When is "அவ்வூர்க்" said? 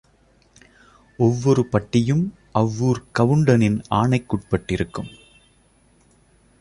2.51-3.11